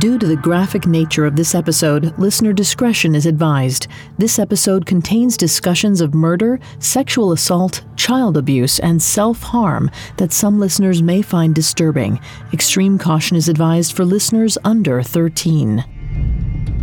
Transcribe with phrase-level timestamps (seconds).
[0.00, 3.86] Due to the graphic nature of this episode, listener discretion is advised.
[4.16, 10.58] This episode contains discussions of murder, sexual assault, child abuse, and self harm that some
[10.58, 12.18] listeners may find disturbing.
[12.54, 15.84] Extreme caution is advised for listeners under 13.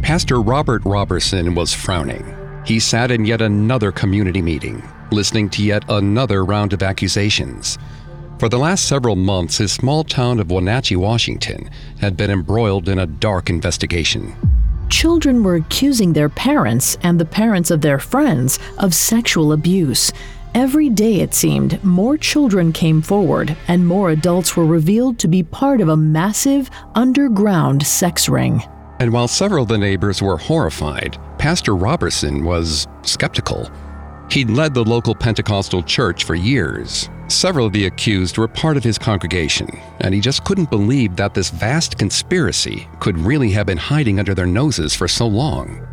[0.04, 2.24] Pastor Robert Roberson was frowning.
[2.68, 7.80] He sat in yet another community meeting, listening to yet another round of accusations.
[8.40, 13.00] For the last several months, his small town of Wenatchee, Washington, had been embroiled in
[13.00, 14.36] a dark investigation.
[14.90, 20.12] Children were accusing their parents and the parents of their friends of sexual abuse.
[20.54, 25.42] Every day, it seemed, more children came forward and more adults were revealed to be
[25.42, 28.64] part of a massive, underground sex ring.
[29.00, 33.72] And while several of the neighbors were horrified, Pastor Roberson was skeptical.
[34.30, 37.10] He'd led the local Pentecostal church for years.
[37.30, 39.68] Several of the accused were part of his congregation,
[40.00, 44.34] and he just couldn't believe that this vast conspiracy could really have been hiding under
[44.34, 45.86] their noses for so long.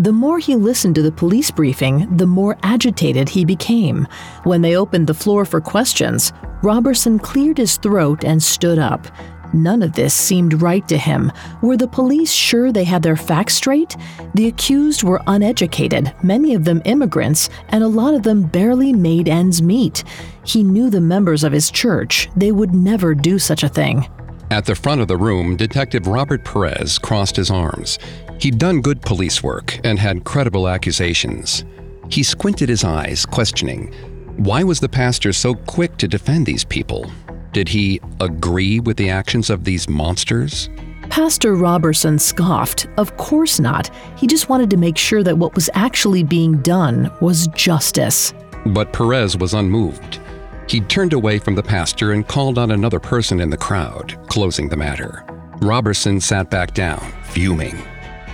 [0.00, 4.08] The more he listened to the police briefing, the more agitated he became.
[4.42, 6.32] When they opened the floor for questions,
[6.62, 9.06] Roberson cleared his throat and stood up.
[9.52, 11.32] None of this seemed right to him.
[11.62, 13.96] Were the police sure they had their facts straight?
[14.34, 19.28] The accused were uneducated, many of them immigrants, and a lot of them barely made
[19.28, 20.04] ends meet.
[20.44, 22.28] He knew the members of his church.
[22.36, 24.08] They would never do such a thing.
[24.50, 27.98] At the front of the room, Detective Robert Perez crossed his arms.
[28.40, 31.64] He'd done good police work and had credible accusations.
[32.08, 33.94] He squinted his eyes, questioning
[34.36, 37.10] why was the pastor so quick to defend these people?
[37.52, 40.68] Did he agree with the actions of these monsters?
[41.08, 42.86] Pastor Roberson scoffed.
[42.96, 43.90] Of course not.
[44.16, 48.32] He just wanted to make sure that what was actually being done was justice.
[48.66, 50.20] But Perez was unmoved.
[50.68, 54.68] He turned away from the pastor and called on another person in the crowd, closing
[54.68, 55.24] the matter.
[55.60, 57.76] Roberson sat back down, fuming.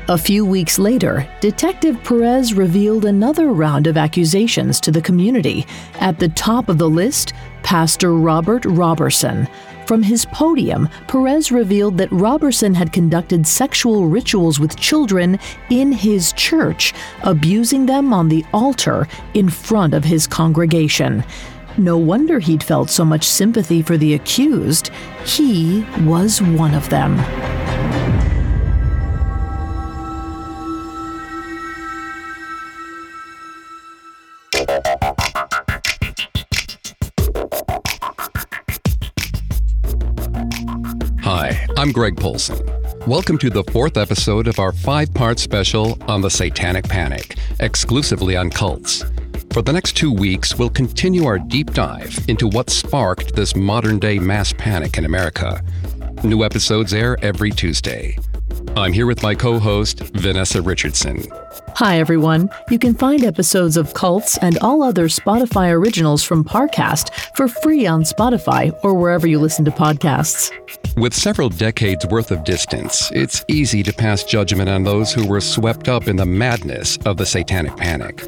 [0.08, 5.66] A few weeks later, Detective Perez revealed another round of accusations to the community.
[5.94, 7.32] At the top of the list,
[7.64, 9.48] Pastor Robert Roberson.
[9.84, 16.32] From his podium, Perez revealed that Roberson had conducted sexual rituals with children in his
[16.34, 16.94] church,
[17.24, 21.24] abusing them on the altar in front of his congregation.
[21.78, 24.92] No wonder he'd felt so much sympathy for the accused.
[25.24, 27.16] He was one of them.
[41.78, 42.58] I'm Greg Polcyn.
[43.06, 48.34] Welcome to the fourth episode of our five part special on the Satanic Panic, exclusively
[48.34, 49.04] on cults.
[49.52, 53.98] For the next two weeks, we'll continue our deep dive into what sparked this modern
[53.98, 55.62] day mass panic in America.
[56.24, 58.16] New episodes air every Tuesday.
[58.74, 61.26] I'm here with my co host, Vanessa Richardson.
[61.76, 62.48] Hi, everyone.
[62.70, 67.86] You can find episodes of Cults and all other Spotify originals from Parcast for free
[67.86, 70.50] on Spotify or wherever you listen to podcasts.
[70.96, 75.42] With several decades worth of distance, it's easy to pass judgment on those who were
[75.42, 78.24] swept up in the madness of the satanic panic.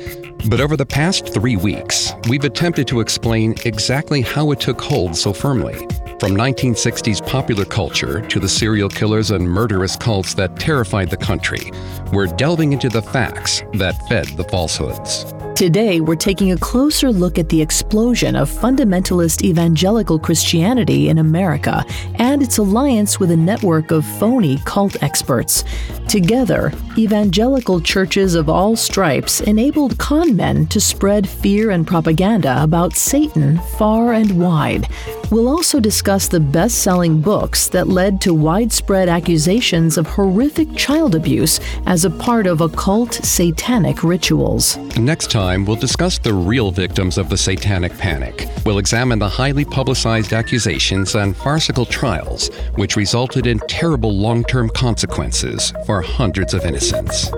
[0.51, 5.17] But over the past three weeks, we've attempted to explain exactly how it took hold
[5.17, 5.89] so firmly.
[6.19, 11.71] From 1960s popular culture to the serial killers and murderous cults that terrified the country,
[12.13, 15.33] we're delving into the facts that fed the falsehoods.
[15.55, 21.85] Today, we're taking a closer look at the explosion of fundamentalist evangelical Christianity in America
[22.15, 25.65] and its alliance with a network of phony cult experts.
[26.09, 32.95] Together, evangelical churches of all stripes enabled con men to spread fear and propaganda about
[32.95, 34.89] Satan far and wide.
[35.31, 41.15] We'll also discuss the best selling books that led to widespread accusations of horrific child
[41.15, 44.79] abuse as a part of occult satanic rituals.
[44.97, 48.49] Next time, we'll discuss the real victims of the satanic panic.
[48.65, 54.71] We'll examine the highly publicized accusations and farcical trials, which resulted in terrible long term
[54.71, 57.31] consequences for hundreds of innocents.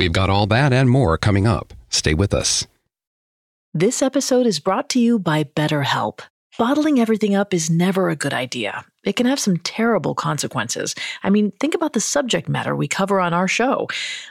[0.00, 1.72] We've got all that and more coming up.
[1.90, 2.66] Stay with us.
[3.72, 6.22] This episode is brought to you by BetterHelp.
[6.58, 8.84] Bottling everything up is never a good idea.
[9.04, 10.92] It can have some terrible consequences.
[11.22, 13.86] I mean, think about the subject matter we cover on our show.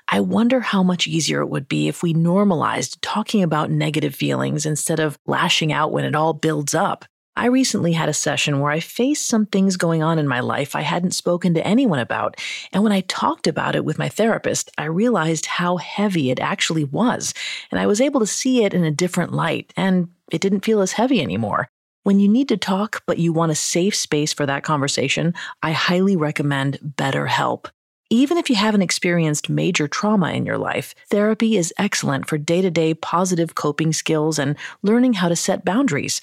[0.10, 4.66] I wonder how much easier it would be if we normalized talking about negative feelings
[4.66, 7.06] instead of lashing out when it all builds up.
[7.38, 10.76] I recently had a session where I faced some things going on in my life
[10.76, 12.36] I hadn't spoken to anyone about.
[12.74, 16.84] And when I talked about it with my therapist, I realized how heavy it actually
[16.84, 17.34] was.
[17.72, 20.82] And I was able to see it in a different light, and it didn't feel
[20.82, 21.70] as heavy anymore.
[22.08, 25.74] When you need to talk, but you want a safe space for that conversation, I
[25.74, 27.66] highly recommend BetterHelp.
[28.10, 32.62] Even if you haven't experienced major trauma in your life, therapy is excellent for day
[32.62, 36.22] to day positive coping skills and learning how to set boundaries.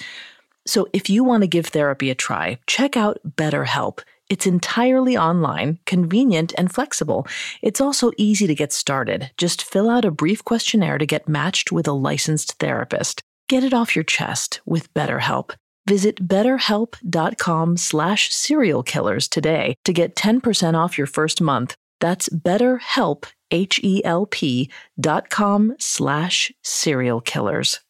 [0.67, 3.99] So if you want to give therapy a try, check out BetterHelp.
[4.31, 7.27] It's entirely online, convenient, and flexible.
[7.61, 9.33] It's also easy to get started.
[9.37, 13.23] Just fill out a brief questionnaire to get matched with a licensed therapist.
[13.51, 15.51] Get it off your chest with BetterHelp.
[15.87, 21.77] Visit betterhelp.com slash serial killers today to get 10% off your first month.
[22.01, 27.81] That's betterhelp, H-E-L-P dot com slash serial killers.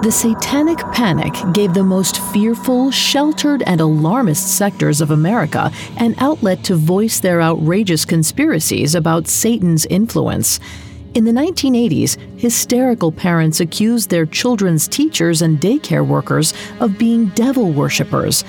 [0.00, 6.62] The Satanic Panic gave the most fearful, sheltered, and alarmist sectors of America an outlet
[6.64, 10.60] to voice their outrageous conspiracies about Satan's influence.
[11.18, 17.72] In the 1980s, hysterical parents accused their children's teachers and daycare workers of being devil
[17.72, 18.44] worshippers.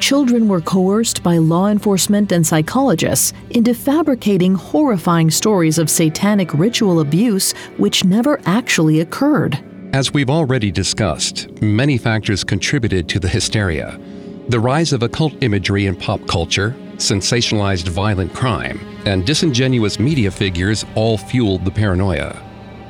[0.00, 7.00] Children were coerced by law enforcement and psychologists into fabricating horrifying stories of satanic ritual
[7.00, 9.62] abuse which never actually occurred.
[9.92, 14.00] As we've already discussed, many factors contributed to the hysteria.
[14.48, 20.84] The rise of occult imagery in pop culture, sensationalized violent crime, and disingenuous media figures
[20.94, 22.40] all fueled the paranoia.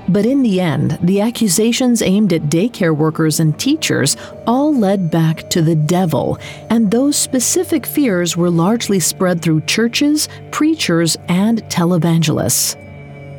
[0.09, 4.17] But in the end, the accusations aimed at daycare workers and teachers
[4.47, 10.29] all led back to the devil, and those specific fears were largely spread through churches,
[10.51, 12.77] preachers, and televangelists.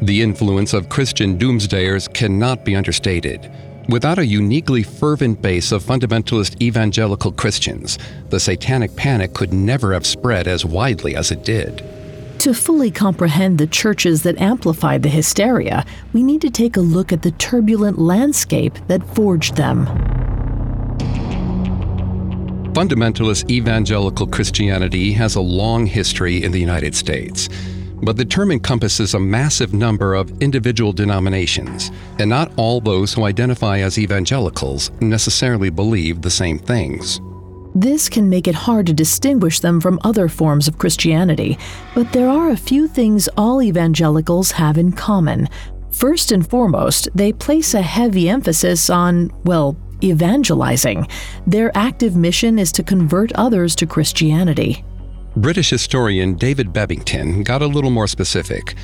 [0.01, 3.51] The influence of Christian doomsdayers cannot be understated.
[3.87, 7.99] Without a uniquely fervent base of fundamentalist evangelical Christians,
[8.29, 11.83] the satanic panic could never have spread as widely as it did.
[12.39, 17.13] To fully comprehend the churches that amplified the hysteria, we need to take a look
[17.13, 19.85] at the turbulent landscape that forged them.
[22.73, 27.49] Fundamentalist evangelical Christianity has a long history in the United States.
[28.05, 33.23] But the term encompasses a massive number of individual denominations, and not all those who
[33.23, 37.19] identify as evangelicals necessarily believe the same things.
[37.73, 41.57] This can make it hard to distinguish them from other forms of Christianity,
[41.95, 45.49] but there are a few things all evangelicals have in common.
[45.91, 51.07] First and foremost, they place a heavy emphasis on, well, evangelizing.
[51.47, 54.85] Their active mission is to convert others to Christianity.
[55.37, 58.75] British historian David Bebbington got a little more specific.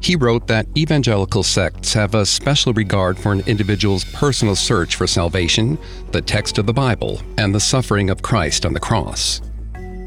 [0.00, 5.06] He wrote that evangelical sects have a special regard for an individual's personal search for
[5.06, 5.78] salvation,
[6.10, 9.40] the text of the Bible, and the suffering of Christ on the cross.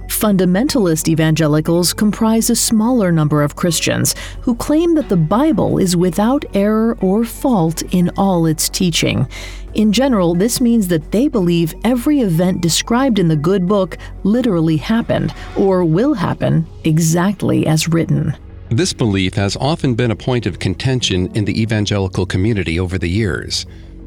[0.08, 6.44] Fundamentalist evangelicals comprise a smaller number of Christians who claim that the Bible is without
[6.54, 9.28] error or fault in all its teaching.
[9.74, 14.78] In general, this means that they believe every event described in the good book literally
[14.78, 18.36] happened or will happen exactly as written.
[18.70, 23.10] This belief has often been a point of contention in the evangelical community over the
[23.10, 23.66] years.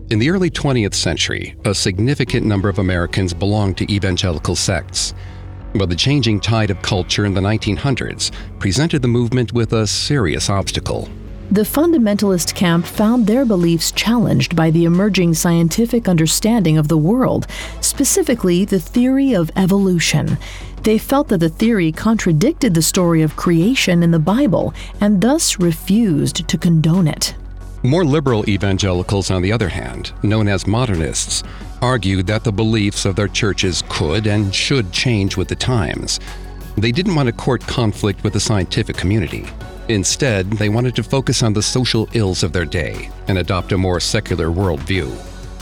[0.08, 5.14] In the early 20th century, a significant number of Americans belonged to evangelical sects.
[5.74, 8.30] But the changing tide of culture in the 1900s
[8.60, 11.08] presented the movement with a serious obstacle.
[11.50, 17.46] The fundamentalist camp found their beliefs challenged by the emerging scientific understanding of the world,
[17.80, 20.38] specifically the theory of evolution.
[20.82, 25.60] They felt that the theory contradicted the story of creation in the Bible and thus
[25.60, 27.36] refused to condone it.
[27.84, 31.44] More liberal evangelicals, on the other hand, known as modernists,
[31.80, 36.18] argued that the beliefs of their churches could and should change with the times.
[36.76, 39.46] They didn't want to court conflict with the scientific community.
[39.88, 43.78] Instead, they wanted to focus on the social ills of their day and adopt a
[43.78, 45.10] more secular worldview.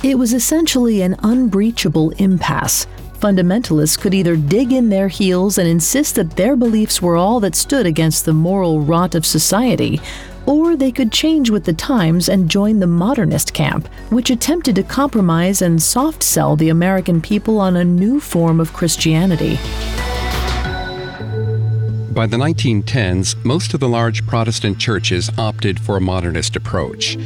[0.03, 2.87] It was essentially an unbreachable impasse.
[3.19, 7.55] Fundamentalists could either dig in their heels and insist that their beliefs were all that
[7.55, 10.01] stood against the moral rot of society,
[10.47, 14.83] or they could change with the times and join the modernist camp, which attempted to
[14.83, 19.59] compromise and soft sell the American people on a new form of Christianity.
[22.15, 27.19] By the 1910s, most of the large Protestant churches opted for a modernist approach.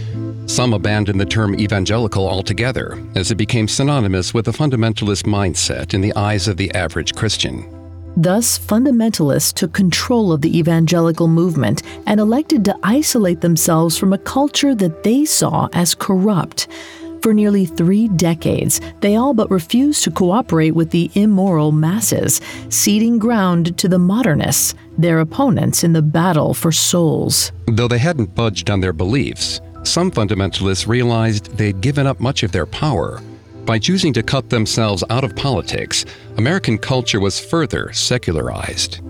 [0.47, 6.01] Some abandoned the term evangelical altogether, as it became synonymous with a fundamentalist mindset in
[6.01, 7.69] the eyes of the average Christian.
[8.17, 14.19] Thus, fundamentalists took control of the evangelical movement and elected to isolate themselves from a
[14.19, 16.67] culture that they saw as corrupt.
[17.23, 23.19] For nearly three decades, they all but refused to cooperate with the immoral masses, ceding
[23.19, 27.53] ground to the modernists, their opponents in the battle for souls.
[27.67, 32.53] Though they hadn't budged on their beliefs, some fundamentalists realized they'd given up much of
[32.53, 33.21] their power.
[33.65, 36.05] By choosing to cut themselves out of politics,
[36.37, 39.01] American culture was further secularized.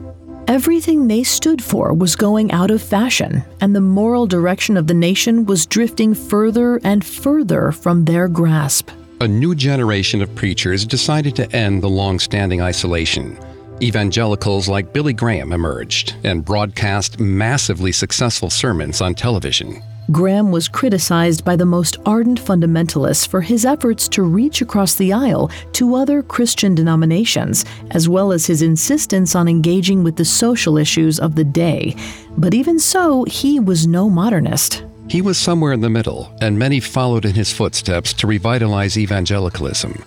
[0.48, 4.94] Everything they stood for was going out of fashion, and the moral direction of the
[4.94, 8.88] nation was drifting further and further from their grasp.
[9.20, 13.38] A new generation of preachers decided to end the long standing isolation.
[13.82, 19.82] Evangelicals like Billy Graham emerged and broadcast massively successful sermons on television.
[20.10, 25.12] Graham was criticized by the most ardent fundamentalists for his efforts to reach across the
[25.12, 30.78] aisle to other Christian denominations, as well as his insistence on engaging with the social
[30.78, 31.94] issues of the day.
[32.38, 34.82] But even so, he was no modernist.
[35.10, 40.02] He was somewhere in the middle, and many followed in his footsteps to revitalize evangelicalism.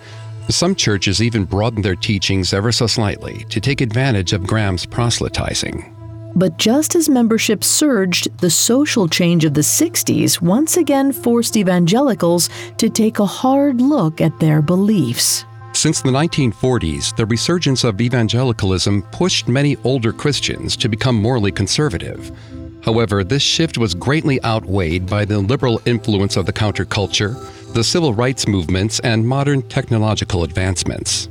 [0.50, 5.91] Some churches even broadened their teachings ever so slightly to take advantage of Graham's proselytizing.
[6.36, 12.50] But just as membership surged, the social change of the 60s once again forced evangelicals
[12.78, 15.46] to take a hard look at their beliefs.
[15.74, 22.32] Since the 1940s, the resurgence of evangelicalism pushed many older Christians to become morally conservative.
[22.84, 27.36] However, this shift was greatly outweighed by the liberal influence of the counterculture,
[27.74, 31.30] the civil rights movements, and modern technological advancements.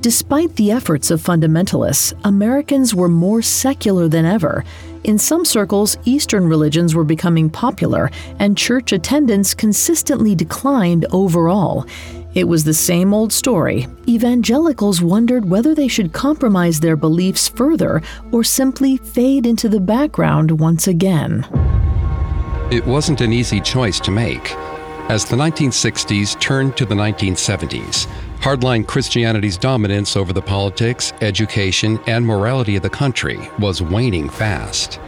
[0.00, 4.64] Despite the efforts of fundamentalists, Americans were more secular than ever.
[5.04, 11.86] In some circles, Eastern religions were becoming popular, and church attendance consistently declined overall.
[12.34, 13.88] It was the same old story.
[14.08, 18.00] Evangelicals wondered whether they should compromise their beliefs further
[18.32, 21.46] or simply fade into the background once again.
[22.70, 24.56] It wasn't an easy choice to make.
[25.10, 28.06] As the 1960s turned to the 1970s,
[28.38, 35.00] Hardline Christianity's dominance over the politics, education, and morality of the country was waning fast.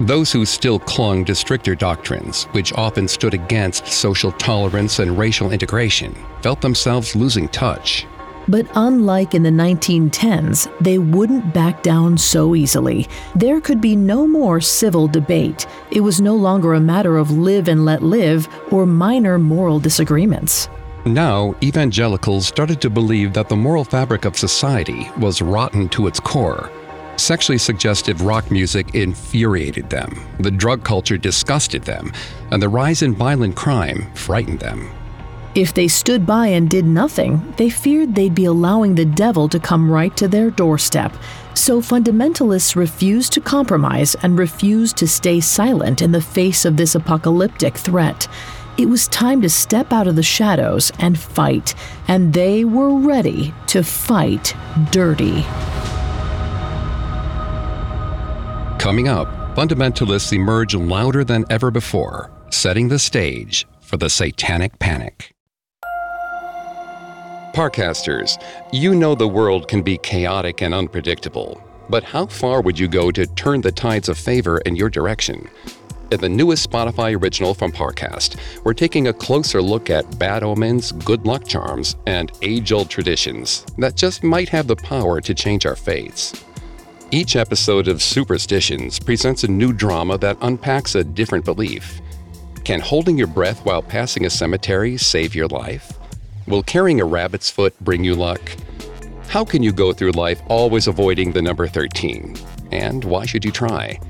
[0.00, 5.52] Those who still clung to stricter doctrines, which often stood against social tolerance and racial
[5.52, 8.06] integration, felt themselves losing touch.
[8.48, 13.08] But unlike in the 1910s, they wouldn't back down so easily.
[13.34, 15.66] There could be no more civil debate.
[15.90, 20.68] It was no longer a matter of live and let live or minor moral disagreements.
[21.06, 26.20] Now, evangelicals started to believe that the moral fabric of society was rotten to its
[26.20, 26.70] core.
[27.16, 32.12] Sexually suggestive rock music infuriated them, the drug culture disgusted them,
[32.50, 34.90] and the rise in violent crime frightened them.
[35.52, 39.58] If they stood by and did nothing, they feared they'd be allowing the devil to
[39.58, 41.12] come right to their doorstep.
[41.54, 46.94] So fundamentalists refused to compromise and refused to stay silent in the face of this
[46.94, 48.28] apocalyptic threat.
[48.78, 51.74] It was time to step out of the shadows and fight,
[52.06, 54.54] and they were ready to fight
[54.92, 55.42] dirty.
[58.78, 59.26] Coming up,
[59.56, 65.34] fundamentalists emerge louder than ever before, setting the stage for the satanic panic.
[67.52, 68.40] Parcasters,
[68.72, 73.10] you know the world can be chaotic and unpredictable, but how far would you go
[73.10, 75.48] to turn the tides of favor in your direction?
[76.12, 80.92] In the newest Spotify original from Parcast, we're taking a closer look at bad omens,
[80.92, 85.66] good luck charms, and age old traditions that just might have the power to change
[85.66, 86.44] our fates.
[87.10, 92.00] Each episode of Superstitions presents a new drama that unpacks a different belief.
[92.62, 95.99] Can holding your breath while passing a cemetery save your life?
[96.50, 98.40] Will carrying a rabbit's foot bring you luck?
[99.28, 102.36] How can you go through life always avoiding the number 13?
[102.72, 104.00] And why should you try?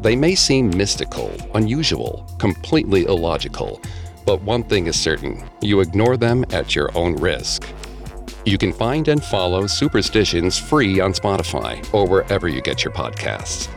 [0.00, 3.82] They may seem mystical, unusual, completely illogical,
[4.24, 7.68] but one thing is certain you ignore them at your own risk.
[8.46, 13.68] You can find and follow Superstitions free on Spotify or wherever you get your podcasts.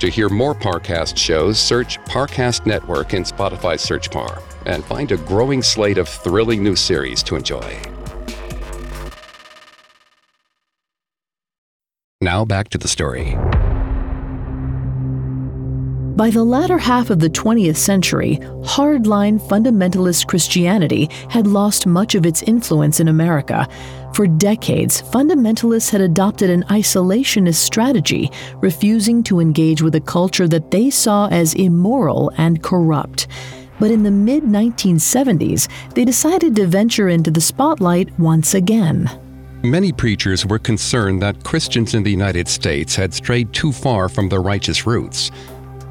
[0.00, 5.16] To hear more Parcast shows, search Parcast Network in Spotify search bar and find a
[5.16, 7.80] growing slate of thrilling new series to enjoy.
[12.20, 13.36] Now back to the story.
[16.16, 22.24] By the latter half of the 20th century, hardline fundamentalist Christianity had lost much of
[22.24, 23.68] its influence in America.
[24.14, 30.70] For decades, fundamentalists had adopted an isolationist strategy, refusing to engage with a culture that
[30.70, 33.26] they saw as immoral and corrupt.
[33.80, 39.10] But in the mid 1970s, they decided to venture into the spotlight once again.
[39.64, 44.28] Many preachers were concerned that Christians in the United States had strayed too far from
[44.28, 45.30] their righteous roots.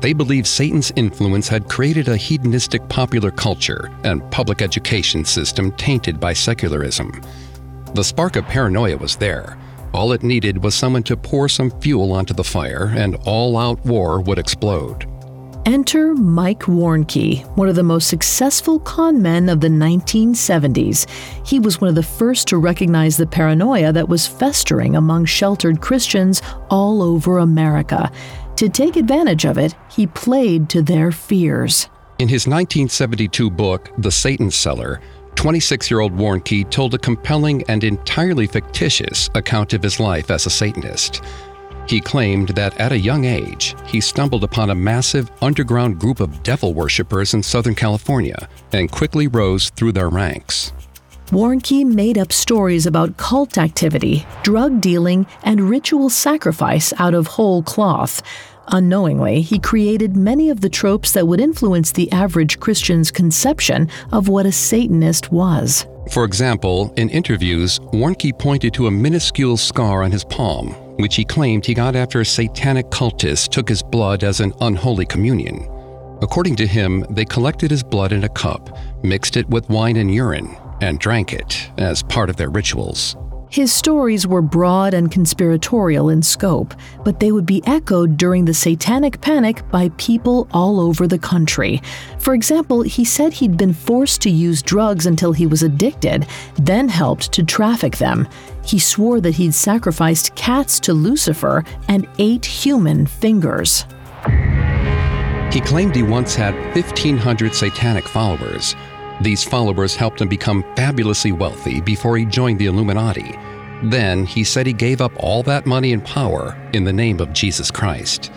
[0.04, 6.20] They believed Satan's influence had created a hedonistic popular culture and public education system tainted
[6.20, 7.22] by secularism.
[7.94, 9.58] The spark of paranoia was there.
[9.94, 13.80] All it needed was someone to pour some fuel onto the fire, and all out
[13.86, 15.08] war would explode.
[15.66, 21.10] Enter Mike Warnke, one of the most successful con men of the 1970s.
[21.48, 25.80] He was one of the first to recognize the paranoia that was festering among sheltered
[25.80, 28.12] Christians all over America.
[28.58, 31.90] To take advantage of it, he played to their fears.
[32.20, 35.02] In his 1972 book, The Satan Seller,
[35.36, 40.30] 26 year old Warren Warnke told a compelling and entirely fictitious account of his life
[40.30, 41.24] as a Satanist.
[41.88, 46.44] He claimed that at a young age, he stumbled upon a massive underground group of
[46.44, 50.72] devil worshippers in Southern California and quickly rose through their ranks.
[51.34, 57.64] Warnke made up stories about cult activity, drug dealing, and ritual sacrifice out of whole
[57.64, 58.22] cloth.
[58.68, 64.28] Unknowingly, he created many of the tropes that would influence the average Christian's conception of
[64.28, 65.88] what a Satanist was.
[66.12, 71.26] For example, in interviews, Warnke pointed to a minuscule scar on his palm, which he
[71.26, 75.68] claimed he got after a satanic cultist took his blood as an unholy communion.
[76.22, 80.14] According to him, they collected his blood in a cup, mixed it with wine and
[80.14, 83.16] urine, and drank it as part of their rituals.
[83.50, 86.74] His stories were broad and conspiratorial in scope,
[87.06, 91.80] but they would be echoed during the Satanic Panic by people all over the country.
[92.18, 96.26] For example, he said he'd been forced to use drugs until he was addicted,
[96.56, 98.28] then helped to traffic them.
[98.66, 103.86] He swore that he'd sacrificed cats to Lucifer and ate human fingers.
[105.54, 108.76] He claimed he once had 1,500 satanic followers.
[109.22, 113.38] These followers helped him become fabulously wealthy before he joined the Illuminati.
[113.84, 117.34] Then he said he gave up all that money and power in the name of
[117.34, 118.32] Jesus Christ.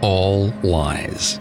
[0.00, 1.40] All lies.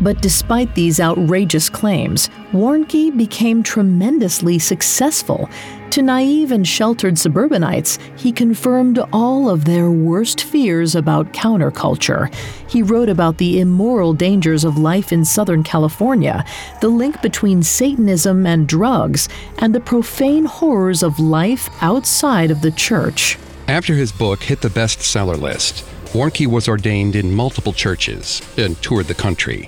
[0.00, 5.48] But despite these outrageous claims, Warnke became tremendously successful.
[5.90, 12.32] To naive and sheltered suburbanites, he confirmed all of their worst fears about counterculture.
[12.68, 16.44] He wrote about the immoral dangers of life in Southern California,
[16.82, 19.28] the link between Satanism and drugs,
[19.58, 23.38] and the profane horrors of life outside of the church.
[23.66, 29.06] After his book hit the bestseller list, Warnke was ordained in multiple churches and toured
[29.06, 29.66] the country.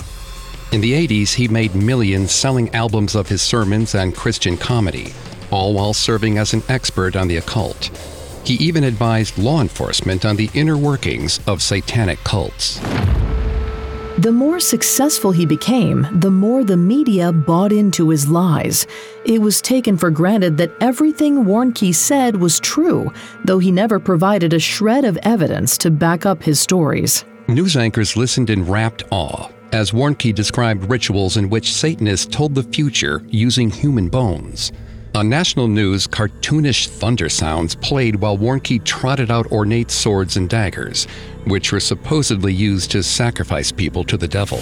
[0.73, 5.15] In the 80s, he made millions selling albums of his sermons and Christian comedy,
[5.51, 7.91] all while serving as an expert on the occult.
[8.45, 12.81] He even advised law enforcement on the inner workings of satanic cults.
[14.19, 18.87] The more successful he became, the more the media bought into his lies.
[19.25, 23.13] It was taken for granted that everything Warnke said was true,
[23.45, 27.25] though he never provided a shred of evidence to back up his stories.
[27.47, 32.63] News anchors listened in rapt awe as Warnke described rituals in which Satanists told the
[32.63, 34.73] future using human bones.
[35.15, 41.07] On national news, cartoonish thunder sounds played while Warnke trotted out ornate swords and daggers,
[41.47, 44.61] which were supposedly used to sacrifice people to the devil.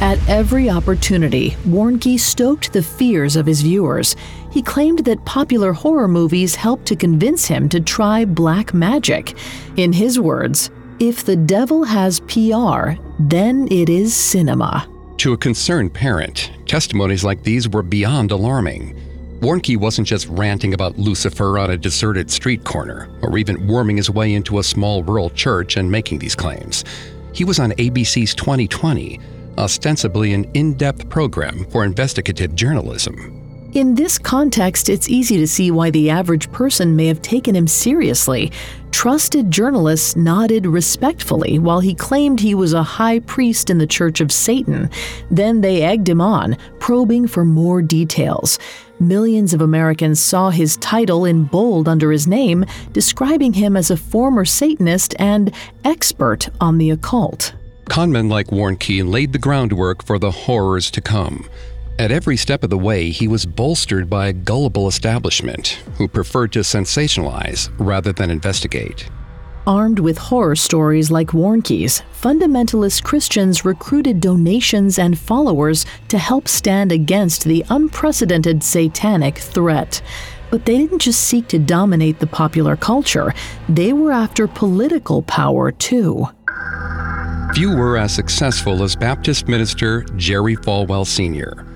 [0.00, 4.16] At every opportunity, Warnke stoked the fears of his viewers.
[4.50, 9.34] He claimed that popular horror movies helped to convince him to try black magic.
[9.76, 14.88] In his words, if the devil has PR, then it is cinema.
[15.18, 18.98] To a concerned parent, testimonies like these were beyond alarming.
[19.42, 24.08] Warnke wasn't just ranting about Lucifer on a deserted street corner, or even worming his
[24.08, 26.84] way into a small rural church and making these claims.
[27.32, 29.18] He was on ABC's 2020,
[29.58, 33.42] ostensibly an in depth program for investigative journalism.
[33.74, 37.66] In this context, it's easy to see why the average person may have taken him
[37.66, 38.52] seriously.
[38.90, 44.20] Trusted journalists nodded respectfully while he claimed he was a high priest in the Church
[44.20, 44.90] of Satan.
[45.30, 48.58] Then they egged him on, probing for more details.
[49.02, 53.96] Millions of Americans saw his title in bold under his name, describing him as a
[53.96, 55.52] former Satanist and
[55.84, 57.52] expert on the occult.
[57.86, 61.48] Conmen like Warnke laid the groundwork for the horrors to come.
[61.98, 66.52] At every step of the way, he was bolstered by a gullible establishment who preferred
[66.52, 69.10] to sensationalize rather than investigate.
[69.66, 76.90] Armed with horror stories like Warnke's, fundamentalist Christians recruited donations and followers to help stand
[76.90, 80.02] against the unprecedented satanic threat.
[80.50, 83.32] But they didn't just seek to dominate the popular culture,
[83.68, 86.26] they were after political power too.
[87.54, 91.66] Few were as successful as Baptist minister Jerry Falwell Sr.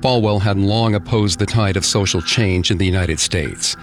[0.00, 3.76] Falwell had long opposed the tide of social change in the United States.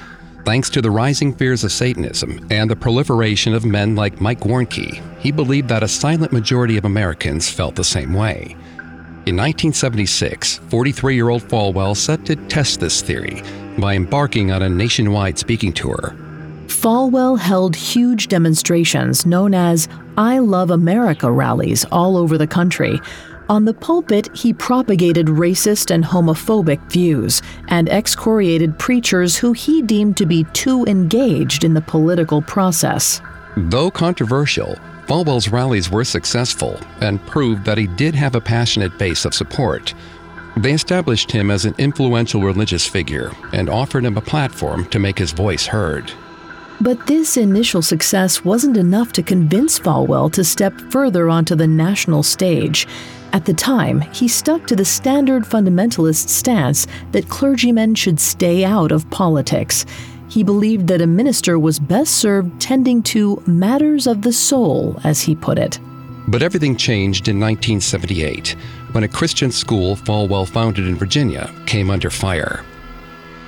[0.45, 5.02] Thanks to the rising fears of Satanism and the proliferation of men like Mike Warnke,
[5.19, 8.56] he believed that a silent majority of Americans felt the same way.
[9.25, 13.43] In 1976, 43 year old Falwell set to test this theory
[13.78, 16.15] by embarking on a nationwide speaking tour.
[16.67, 22.99] Falwell held huge demonstrations known as I Love America rallies all over the country.
[23.49, 30.17] On the pulpit, he propagated racist and homophobic views and excoriated preachers who he deemed
[30.17, 33.21] to be too engaged in the political process.
[33.57, 34.75] Though controversial,
[35.07, 39.95] Falwell's rallies were successful and proved that he did have a passionate base of support.
[40.55, 45.17] They established him as an influential religious figure and offered him a platform to make
[45.17, 46.12] his voice heard.
[46.81, 52.21] But this initial success wasn't enough to convince Falwell to step further onto the national
[52.21, 52.88] stage.
[53.31, 58.91] At the time, he stuck to the standard fundamentalist stance that clergymen should stay out
[58.91, 59.85] of politics.
[60.29, 65.21] He believed that a minister was best served tending to matters of the soul, as
[65.21, 65.79] he put it.
[66.27, 68.55] But everything changed in 1978
[68.91, 72.63] when a Christian school Falwell founded in Virginia came under fire.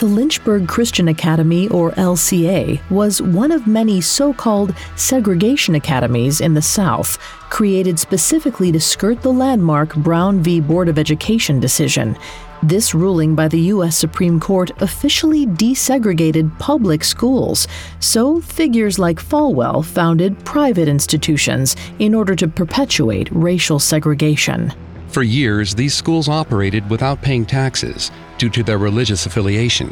[0.01, 6.55] The Lynchburg Christian Academy, or LCA, was one of many so called segregation academies in
[6.55, 7.19] the South,
[7.51, 10.59] created specifically to skirt the landmark Brown v.
[10.59, 12.17] Board of Education decision.
[12.63, 13.95] This ruling by the U.S.
[13.95, 17.67] Supreme Court officially desegregated public schools,
[17.99, 24.73] so figures like Falwell founded private institutions in order to perpetuate racial segregation.
[25.11, 29.89] For years, these schools operated without paying taxes due to their religious affiliation.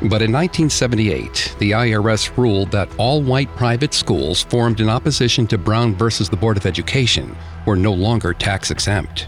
[0.00, 5.58] But in 1978, the IRS ruled that all white private schools formed in opposition to
[5.58, 9.26] Brown versus the Board of Education were no longer tax exempt.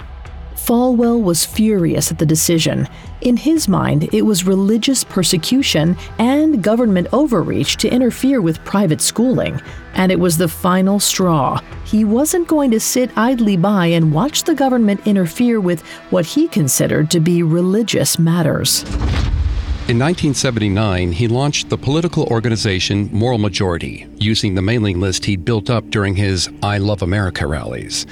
[0.55, 2.89] Falwell was furious at the decision.
[3.23, 9.61] In his mind, it was religious persecution and government overreach to interfere with private schooling.
[9.95, 11.61] And it was the final straw.
[11.85, 16.47] He wasn't going to sit idly by and watch the government interfere with what he
[16.47, 18.83] considered to be religious matters.
[19.89, 25.71] In 1979, he launched the political organization Moral Majority, using the mailing list he'd built
[25.71, 28.05] up during his I Love America rallies.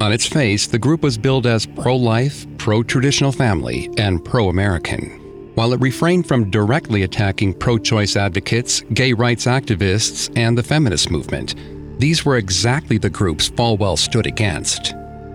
[0.00, 4.48] On its face, the group was billed as pro life, pro traditional family, and pro
[4.48, 5.18] American.
[5.54, 11.10] While it refrained from directly attacking pro choice advocates, gay rights activists, and the feminist
[11.10, 11.54] movement,
[11.98, 14.94] these were exactly the groups Falwell stood against.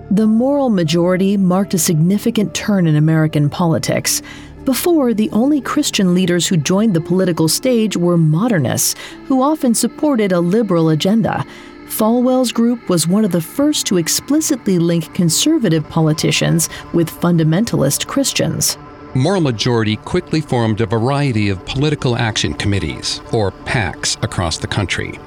[0.10, 4.22] The moral majority marked a significant turn in American politics.
[4.66, 10.32] Before, the only Christian leaders who joined the political stage were modernists, who often supported
[10.32, 11.46] a liberal agenda.
[11.88, 18.78] Falwell's group was one of the first to explicitly link conservative politicians with fundamentalist Christians.
[19.16, 25.18] Moral Majority quickly formed a variety of political action committees, or PACs, across the country.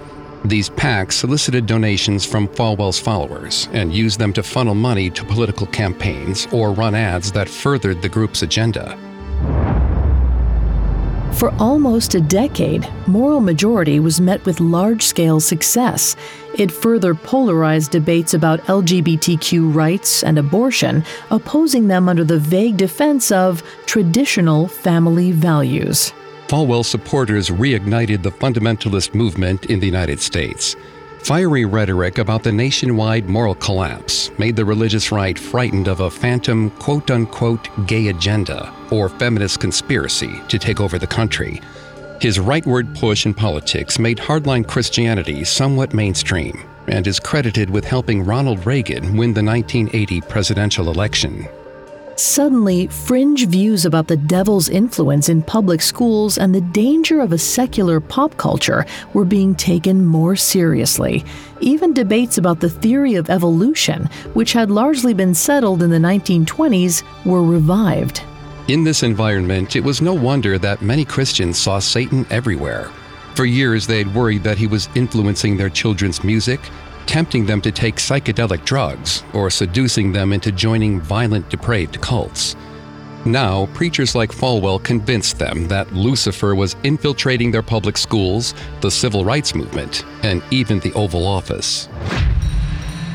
[0.45, 5.67] These PACs solicited donations from Falwell's followers and used them to funnel money to political
[5.67, 8.97] campaigns or run ads that furthered the group's agenda.
[11.41, 16.15] For almost a decade, Moral Majority was met with large scale success.
[16.59, 23.33] It further polarized debates about LGBTQ rights and abortion, opposing them under the vague defense
[23.33, 26.13] of traditional family values.
[26.47, 30.77] Falwell supporters reignited the fundamentalist movement in the United States.
[31.25, 36.71] Fiery rhetoric about the nationwide moral collapse made the religious right frightened of a phantom
[36.71, 41.61] quote unquote gay agenda or feminist conspiracy to take over the country.
[42.21, 48.25] His rightward push in politics made hardline Christianity somewhat mainstream and is credited with helping
[48.25, 51.47] Ronald Reagan win the 1980 presidential election.
[52.17, 57.39] Suddenly, fringe views about the devil's influence in public schools and the danger of a
[57.39, 61.25] secular pop culture were being taken more seriously.
[61.61, 67.03] Even debates about the theory of evolution, which had largely been settled in the 1920s,
[67.25, 68.23] were revived.
[68.69, 72.91] In this environment, it was no wonder that many Christians saw Satan everywhere.
[73.35, 76.61] For years, they had worried that he was influencing their children's music,
[77.07, 82.57] tempting them to take psychedelic drugs or seducing them into joining violent, depraved cults.
[83.27, 89.25] Now, preachers like Falwell convinced them that Lucifer was infiltrating their public schools, the civil
[89.27, 91.89] rights movement, and even the Oval Office.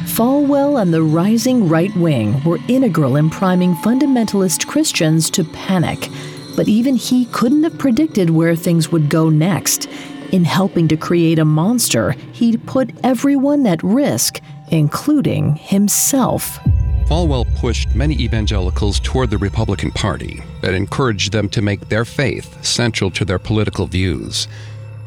[0.03, 6.09] Falwell and the rising right wing were integral in priming fundamentalist Christians to panic.
[6.55, 9.89] But even he couldn't have predicted where things would go next.
[10.31, 16.59] In helping to create a monster, he'd put everyone at risk, including himself.
[17.07, 22.63] Falwell pushed many evangelicals toward the Republican Party and encouraged them to make their faith
[22.65, 24.47] central to their political views.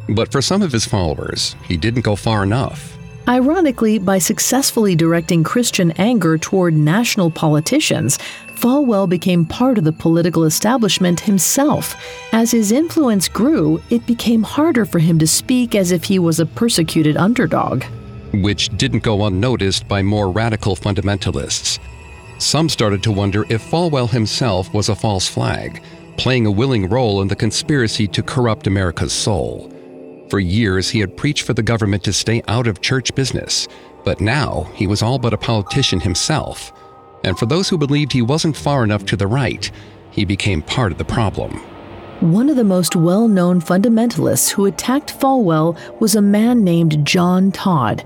[0.09, 2.96] But for some of his followers, he didn't go far enough.
[3.26, 8.18] Ironically, by successfully directing Christian anger toward national politicians,
[8.59, 11.94] Falwell became part of the political establishment himself.
[12.33, 16.40] As his influence grew, it became harder for him to speak as if he was
[16.40, 17.85] a persecuted underdog.
[18.35, 21.79] Which didn't go unnoticed by more radical fundamentalists.
[22.38, 25.81] Some started to wonder if Falwell himself was a false flag,
[26.16, 29.73] playing a willing role in the conspiracy to corrupt America's soul.
[30.31, 33.68] For years, he had preached for the government to stay out of church business,
[34.05, 36.73] but now he was all but a politician himself.
[37.24, 39.70] And for those who believed he wasn't far enough to the right,
[40.11, 41.61] he became part of the problem.
[42.20, 47.52] One of the most well known fundamentalists who attacked Falwell was a man named John
[47.52, 48.04] Todd.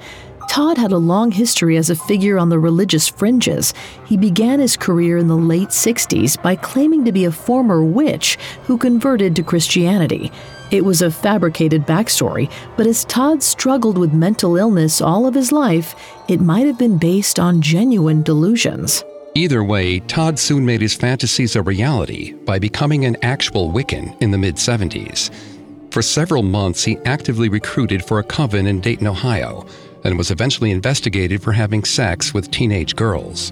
[0.51, 3.73] Todd had a long history as a figure on the religious fringes.
[4.05, 8.37] He began his career in the late 60s by claiming to be a former witch
[8.65, 10.31] who converted to Christianity.
[10.73, 15.53] It was a fabricated backstory, but as Todd struggled with mental illness all of his
[15.53, 15.95] life,
[16.29, 19.05] it might have been based on genuine delusions.
[19.35, 24.31] Either way, Todd soon made his fantasies a reality by becoming an actual Wiccan in
[24.31, 25.31] the mid 70s.
[25.91, 29.67] For several months, he actively recruited for a coven in Dayton, Ohio,
[30.05, 33.51] and was eventually investigated for having sex with teenage girls.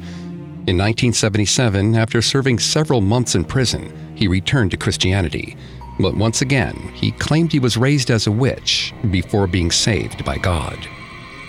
[0.67, 5.59] In 1977, after serving several months in prison, he returned to Christianity.
[6.01, 10.39] But once again, he claimed he was raised as a witch before being saved by
[10.39, 10.79] God.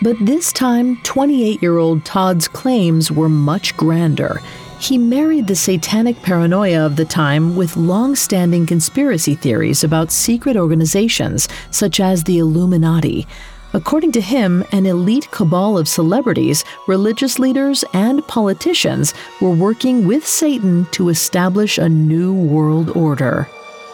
[0.02, 4.42] But this time, 28 year old Todd's claims were much grander.
[4.80, 10.58] He married the satanic paranoia of the time with long standing conspiracy theories about secret
[10.58, 13.28] organizations such as the Illuminati.
[13.74, 20.28] According to him, an elite cabal of celebrities, religious leaders, and politicians were working with
[20.28, 23.48] Satan to establish a new world order.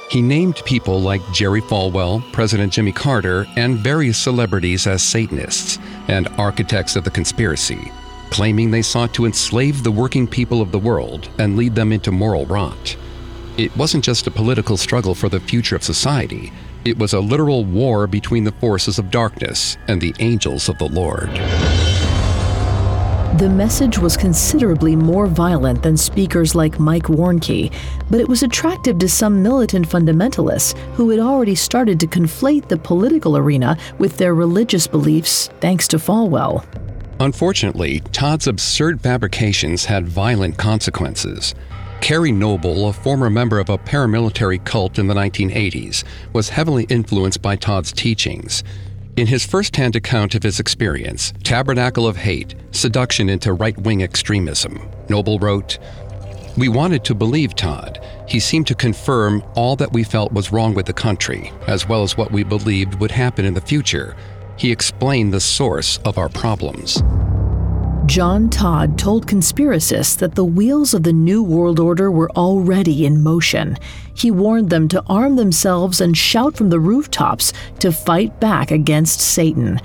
[0.09, 6.29] He named people like Jerry Falwell, President Jimmy Carter, and various celebrities as Satanists and
[6.37, 7.91] architects of the conspiracy,
[8.29, 12.13] claiming they sought to enslave the working people of the world and lead them into
[12.13, 12.95] moral rot.
[13.57, 16.53] It wasn't just a political struggle for the future of society,
[16.85, 20.87] it was a literal war between the forces of darkness and the angels of the
[20.87, 21.29] Lord.
[23.37, 27.71] The message was considerably more violent than speakers like Mike Warnke,
[28.09, 32.77] but it was attractive to some militant fundamentalists who had already started to conflate the
[32.77, 36.65] political arena with their religious beliefs thanks to Falwell.
[37.19, 41.53] Unfortunately, Todd's absurd fabrications had violent consequences.
[42.01, 47.43] Kerry Noble, a former member of a paramilitary cult in the 1980s, was heavily influenced
[47.43, 48.63] by Todd's teachings.
[49.17, 54.03] In his first hand account of his experience, Tabernacle of Hate Seduction into Right Wing
[54.03, 55.79] Extremism, Noble wrote,
[56.55, 57.99] We wanted to believe Todd.
[58.27, 62.03] He seemed to confirm all that we felt was wrong with the country, as well
[62.03, 64.15] as what we believed would happen in the future.
[64.55, 67.01] He explained the source of our problems.
[68.07, 73.21] John Todd told conspiracists that the wheels of the New World Order were already in
[73.21, 73.77] motion.
[74.15, 79.19] He warned them to arm themselves and shout from the rooftops to fight back against
[79.19, 79.81] Satan.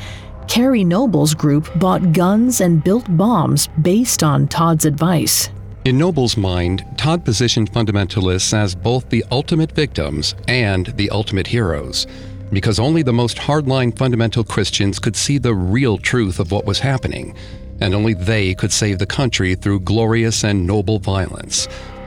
[0.47, 5.51] Kerry Noble's group bought guns and built bombs based on Todd's advice.
[5.85, 12.07] In Noble's mind, Todd positioned fundamentalists as both the ultimate victims and the ultimate heroes,
[12.53, 16.79] because only the most hardline fundamental Christians could see the real truth of what was
[16.79, 17.35] happening
[17.83, 21.67] and only they could save the country through glorious and noble violence.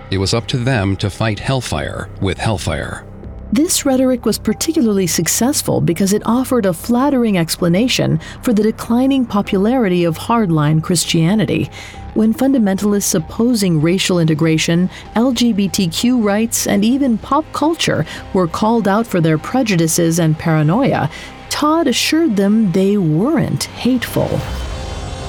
[0.09, 3.05] It was up to them to fight hellfire with hellfire.
[3.51, 10.03] This rhetoric was particularly successful because it offered a flattering explanation for the declining popularity
[10.03, 11.69] of hardline Christianity.
[12.15, 19.21] When fundamentalists opposing racial integration, LGBTQ rights, and even pop culture were called out for
[19.21, 21.09] their prejudices and paranoia,
[21.49, 24.41] Todd assured them they weren't hateful.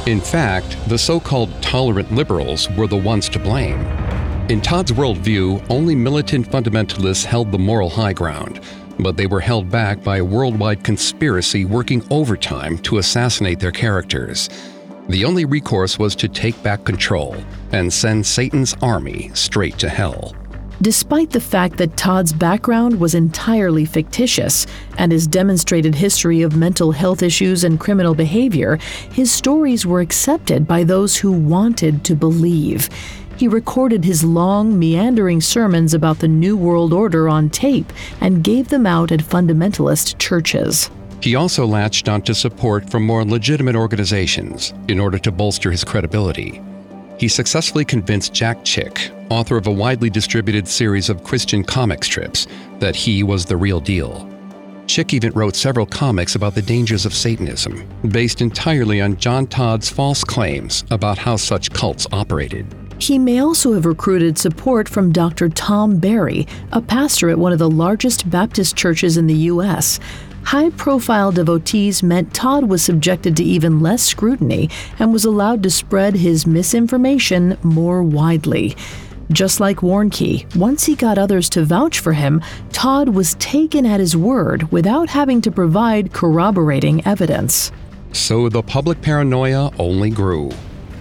[0.06, 3.80] In fact, the so called tolerant liberals were the ones to blame.
[4.48, 8.60] In Todd's worldview, only militant fundamentalists held the moral high ground,
[9.00, 14.48] but they were held back by a worldwide conspiracy working overtime to assassinate their characters.
[15.08, 17.36] The only recourse was to take back control
[17.72, 20.36] and send Satan's army straight to hell.
[20.82, 24.66] Despite the fact that Todd's background was entirely fictitious
[24.98, 28.76] and his demonstrated history of mental health issues and criminal behavior,
[29.10, 32.90] his stories were accepted by those who wanted to believe.
[33.38, 38.68] He recorded his long, meandering sermons about the New World Order on tape and gave
[38.68, 40.90] them out at fundamentalist churches.
[41.22, 46.62] He also latched onto support from more legitimate organizations in order to bolster his credibility.
[47.18, 52.46] He successfully convinced Jack Chick, author of a widely distributed series of Christian comic strips,
[52.78, 54.28] that he was the real deal.
[54.86, 59.88] Chick even wrote several comics about the dangers of Satanism, based entirely on John Todd's
[59.88, 62.66] false claims about how such cults operated.
[62.98, 65.48] He may also have recruited support from Dr.
[65.48, 70.00] Tom Barry, a pastor at one of the largest Baptist churches in the U.S.
[70.46, 75.70] High profile devotees meant Todd was subjected to even less scrutiny and was allowed to
[75.70, 78.76] spread his misinformation more widely.
[79.32, 82.40] Just like Warnke, once he got others to vouch for him,
[82.72, 87.72] Todd was taken at his word without having to provide corroborating evidence.
[88.12, 90.52] So the public paranoia only grew.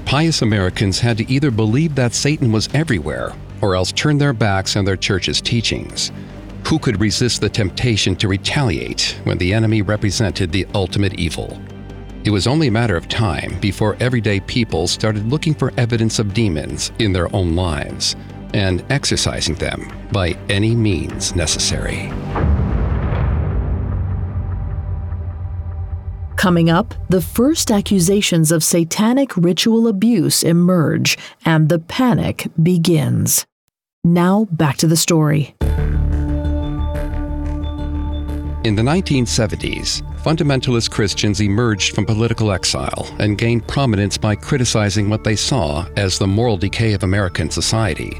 [0.05, 3.31] Pious Americans had to either believe that Satan was everywhere
[3.61, 6.11] or else turn their backs on their church's teachings.
[6.67, 11.61] Who could resist the temptation to retaliate when the enemy represented the ultimate evil?
[12.23, 16.33] It was only a matter of time before everyday people started looking for evidence of
[16.33, 18.15] demons in their own lives
[18.55, 22.11] and exorcising them by any means necessary.
[26.35, 33.45] Coming up, the first accusations of satanic ritual abuse emerge and the panic begins.
[34.03, 35.55] Now, back to the story.
[38.65, 45.23] In the 1970s, fundamentalist Christians emerged from political exile and gained prominence by criticizing what
[45.23, 48.19] they saw as the moral decay of American society.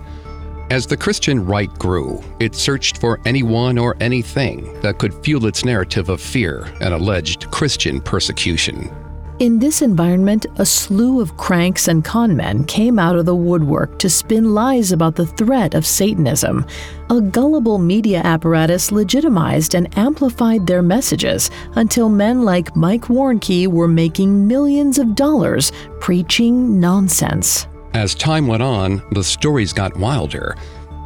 [0.70, 5.66] As the Christian right grew, it searched for anyone or anything that could fuel its
[5.66, 8.96] narrative of fear and alleged Christian persecution.
[9.38, 14.10] In this environment, a slew of cranks and conmen came out of the woodwork to
[14.10, 16.66] spin lies about the threat of Satanism.
[17.10, 23.90] A gullible media apparatus legitimized and amplified their messages until men like Mike Warnke were
[23.90, 27.68] making millions of dollars preaching nonsense.
[27.94, 30.56] As time went on, the stories got wilder.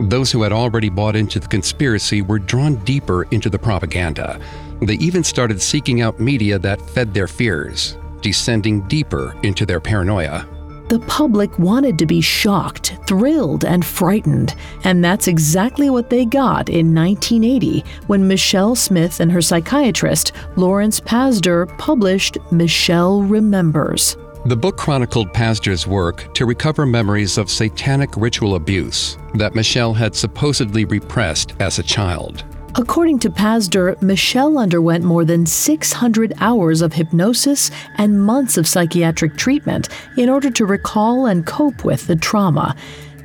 [0.01, 4.39] Those who had already bought into the conspiracy were drawn deeper into the propaganda.
[4.83, 10.47] They even started seeking out media that fed their fears, descending deeper into their paranoia.
[10.89, 16.67] The public wanted to be shocked, thrilled, and frightened, and that's exactly what they got
[16.67, 24.17] in 1980 when Michelle Smith and her psychiatrist, Lawrence Pazder, published Michelle Remembers.
[24.45, 30.15] The book chronicled Pazder's work to recover memories of satanic ritual abuse that Michelle had
[30.15, 32.45] supposedly repressed as a child.
[32.75, 39.35] According to Pazder, Michelle underwent more than 600 hours of hypnosis and months of psychiatric
[39.37, 42.75] treatment in order to recall and cope with the trauma.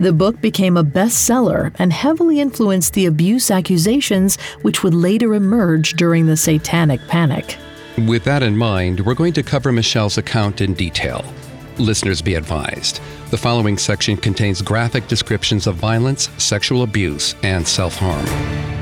[0.01, 5.93] The book became a bestseller and heavily influenced the abuse accusations which would later emerge
[5.93, 7.59] during the Satanic Panic.
[7.99, 11.25] With that in mind, we're going to cover Michelle's account in detail.
[11.79, 13.01] Listeners be advised.
[13.31, 18.74] The following section contains graphic descriptions of violence, sexual abuse, and self harm.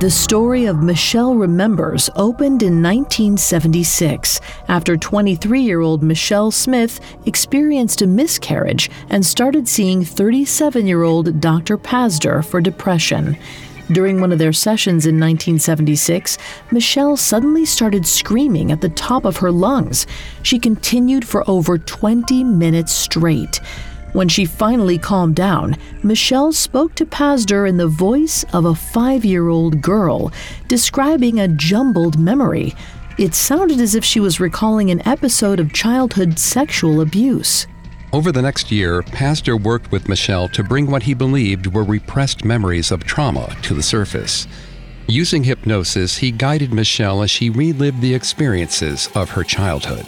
[0.00, 8.00] The story of Michelle Remembers opened in 1976 after 23 year old Michelle Smith experienced
[8.00, 11.76] a miscarriage and started seeing 37 year old Dr.
[11.76, 13.36] Pazder for depression.
[13.92, 16.38] During one of their sessions in 1976,
[16.70, 20.06] Michelle suddenly started screaming at the top of her lungs.
[20.42, 23.60] She continued for over 20 minutes straight.
[24.12, 29.24] When she finally calmed down, Michelle spoke to Pazder in the voice of a five
[29.24, 30.32] year old girl,
[30.66, 32.74] describing a jumbled memory.
[33.18, 37.66] It sounded as if she was recalling an episode of childhood sexual abuse.
[38.12, 42.44] Over the next year, Pazder worked with Michelle to bring what he believed were repressed
[42.44, 44.48] memories of trauma to the surface.
[45.06, 50.06] Using hypnosis, he guided Michelle as she relived the experiences of her childhood.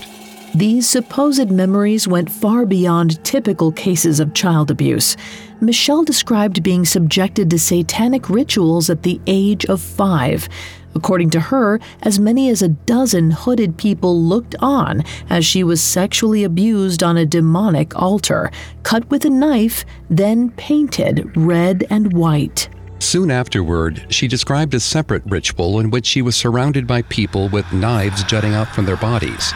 [0.54, 5.16] These supposed memories went far beyond typical cases of child abuse.
[5.62, 10.50] Michelle described being subjected to satanic rituals at the age of five.
[10.94, 15.80] According to her, as many as a dozen hooded people looked on as she was
[15.80, 18.50] sexually abused on a demonic altar,
[18.82, 22.68] cut with a knife, then painted red and white.
[22.98, 27.72] Soon afterward, she described a separate ritual in which she was surrounded by people with
[27.72, 29.54] knives jutting out from their bodies.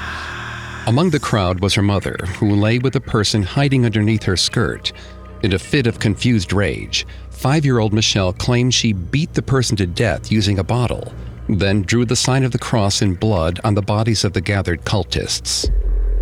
[0.89, 4.93] Among the crowd was her mother, who lay with a person hiding underneath her skirt.
[5.43, 9.77] In a fit of confused rage, five year old Michelle claimed she beat the person
[9.79, 11.13] to death using a bottle,
[11.49, 14.85] then drew the sign of the cross in blood on the bodies of the gathered
[14.85, 15.69] cultists.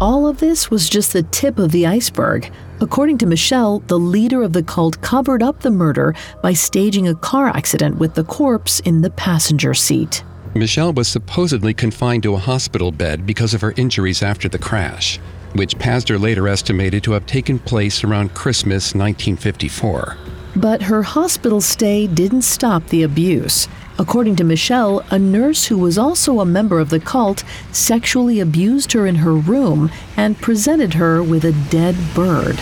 [0.00, 2.50] All of this was just the tip of the iceberg.
[2.81, 7.15] According to Michelle, the leader of the cult covered up the murder by staging a
[7.15, 10.25] car accident with the corpse in the passenger seat.
[10.57, 15.19] Michelle was supposedly confined to a hospital bed because of her injuries after the crash,
[15.55, 20.17] which Pazder later estimated to have taken place around Christmas 1954.
[20.55, 23.67] But her hospital stay didn't stop the abuse.
[23.98, 27.42] According to Michelle, a nurse who was also a member of the cult
[27.73, 32.61] sexually abused her in her room and presented her with a dead bird.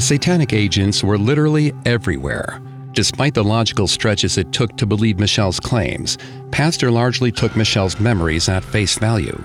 [0.00, 2.62] Satanic agents were literally everywhere.
[2.94, 6.16] Despite the logical stretches it took to believe Michelle's claims,
[6.50, 9.42] Pazder largely took Michelle's memories at face value.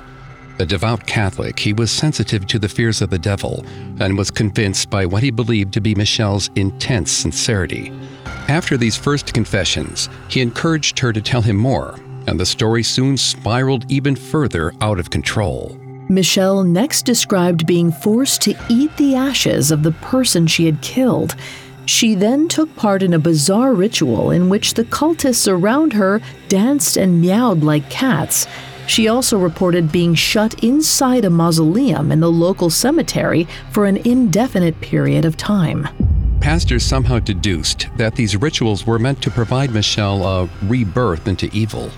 [0.59, 3.65] A devout Catholic, he was sensitive to the fears of the devil
[3.99, 7.91] and was convinced by what he believed to be Michelle's intense sincerity.
[8.47, 11.95] After these first confessions, he encouraged her to tell him more,
[12.27, 15.75] and the story soon spiraled even further out of control.
[16.07, 21.35] Michelle next described being forced to eat the ashes of the person she had killed.
[21.89, 26.97] She then took part in a bizarre ritual in which the cultists around her danced
[26.97, 28.45] and meowed like cats.
[28.85, 34.79] She also reported being shut inside a mausoleum in the local cemetery for an indefinite
[34.81, 35.87] period of time.
[36.41, 41.89] Pastors somehow deduced that these rituals were meant to provide Michelle a rebirth into evil.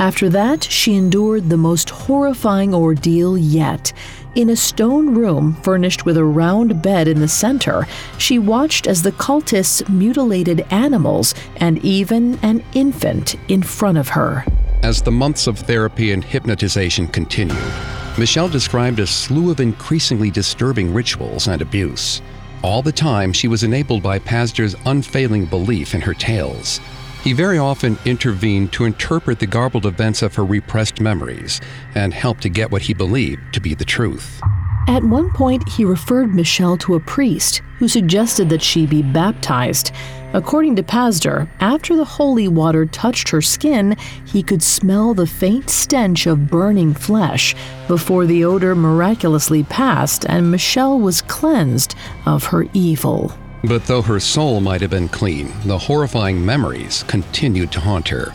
[0.00, 3.92] After that, she endured the most horrifying ordeal yet.
[4.36, 7.86] In a stone room furnished with a round bed in the center,
[8.18, 14.44] she watched as the cultists mutilated animals and even an infant in front of her.
[14.82, 17.72] As the months of therapy and hypnotization continued,
[18.18, 22.20] Michelle described a slew of increasingly disturbing rituals and abuse.
[22.62, 26.78] All the time, she was enabled by Pazder's unfailing belief in her tales.
[27.26, 31.60] He very often intervened to interpret the garbled events of her repressed memories
[31.96, 34.40] and help to get what he believed to be the truth.
[34.86, 39.90] At one point, he referred Michelle to a priest who suggested that she be baptized.
[40.34, 45.68] According to Pazder, after the holy water touched her skin, he could smell the faint
[45.68, 47.56] stench of burning flesh
[47.88, 53.36] before the odor miraculously passed and Michelle was cleansed of her evil.
[53.66, 58.32] But though her soul might have been clean, the horrifying memories continued to haunt her.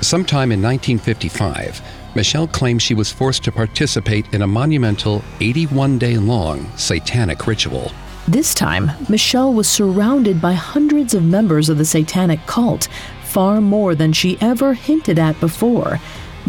[0.00, 1.80] Sometime in 1955,
[2.16, 7.92] Michelle claimed she was forced to participate in a monumental 81 day long satanic ritual.
[8.26, 12.88] This time, Michelle was surrounded by hundreds of members of the satanic cult,
[13.22, 16.00] far more than she ever hinted at before.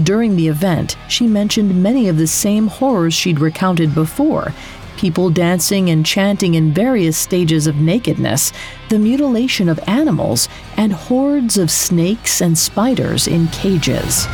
[0.02, 4.54] During the event, she mentioned many of the same horrors she'd recounted before
[5.02, 8.54] people dancing and chanting in various stages of nakedness,
[8.90, 10.48] the mutilation of animals,
[10.78, 14.28] and hordes of snakes and spiders in cages.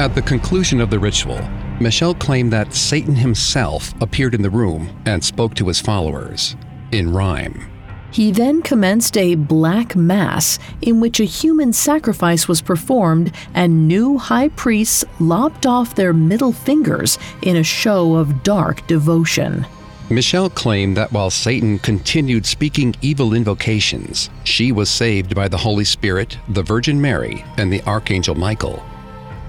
[0.00, 1.40] At the conclusion of the ritual,
[1.78, 6.56] Michelle claimed that Satan himself appeared in the room and spoke to his followers
[6.90, 7.73] in rhyme.
[8.14, 14.18] He then commenced a black mass in which a human sacrifice was performed and new
[14.18, 19.66] high priests lopped off their middle fingers in a show of dark devotion.
[20.10, 25.84] Michelle claimed that while Satan continued speaking evil invocations, she was saved by the Holy
[25.84, 28.80] Spirit, the Virgin Mary, and the Archangel Michael.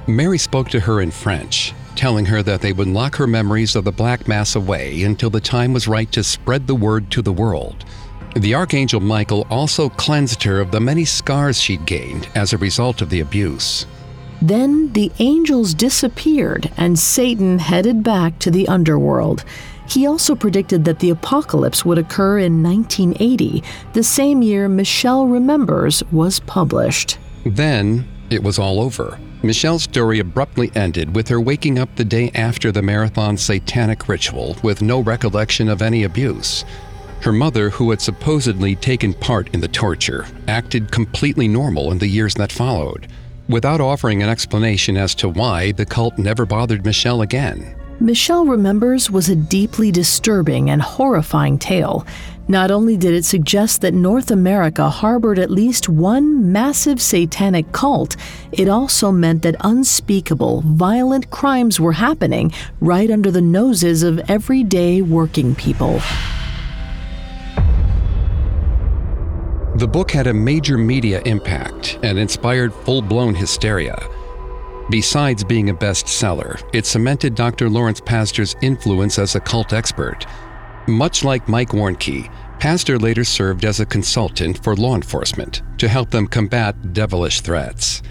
[0.07, 3.83] Mary spoke to her in French, telling her that they would lock her memories of
[3.83, 7.31] the Black Mass away until the time was right to spread the word to the
[7.31, 7.85] world.
[8.35, 13.01] The Archangel Michael also cleansed her of the many scars she'd gained as a result
[13.01, 13.85] of the abuse.
[14.41, 19.45] Then the angels disappeared and Satan headed back to the underworld.
[19.87, 23.63] He also predicted that the apocalypse would occur in 1980,
[23.93, 27.17] the same year Michelle Remembers was published.
[27.45, 29.17] Then it was all over.
[29.43, 34.57] Michelle's story abruptly ended with her waking up the day after the marathon satanic ritual
[34.61, 36.65] with no recollection of any abuse.
[37.21, 42.07] Her mother, who had supposedly taken part in the torture, acted completely normal in the
[42.07, 43.07] years that followed,
[43.49, 47.75] without offering an explanation as to why the cult never bothered Michelle again.
[47.99, 52.05] Michelle Remembers was a deeply disturbing and horrifying tale.
[52.47, 58.17] Not only did it suggest that North America harbored at least one massive satanic cult,
[58.51, 62.51] it also meant that unspeakable, violent crimes were happening
[62.81, 66.01] right under the noses of everyday working people.
[69.75, 73.97] The book had a major media impact and inspired full blown hysteria.
[74.89, 77.69] Besides being a bestseller, it cemented Dr.
[77.69, 80.25] Lawrence Pazder's influence as a cult expert.
[80.87, 86.09] Much like Mike Warnke, Pastor later served as a consultant for law enforcement to help
[86.09, 88.01] them combat devilish threats.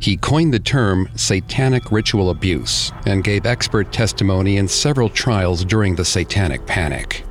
[0.00, 5.96] He coined the term satanic ritual abuse and gave expert testimony in several trials during
[5.96, 7.26] the satanic panic.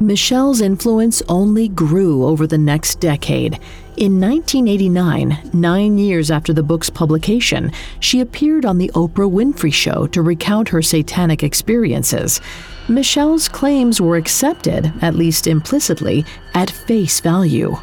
[0.00, 3.54] Michelle's influence only grew over the next decade.
[3.96, 7.70] In 1989, nine years after the book's publication,
[8.00, 12.40] she appeared on The Oprah Winfrey Show to recount her satanic experiences.
[12.88, 16.24] Michelle's claims were accepted, at least implicitly,
[16.54, 17.76] at face value.